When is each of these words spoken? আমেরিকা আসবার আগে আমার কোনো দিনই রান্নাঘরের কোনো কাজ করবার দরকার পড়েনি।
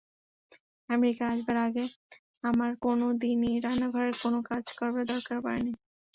আমেরিকা 0.89 1.23
আসবার 1.27 1.57
আগে 1.67 1.85
আমার 2.43 2.71
কোনো 2.81 3.05
দিনই 3.21 3.55
রান্নাঘরের 3.65 4.15
কোনো 4.23 4.39
কাজ 4.49 4.63
করবার 4.77 5.03
দরকার 5.13 5.37
পড়েনি। 5.43 5.71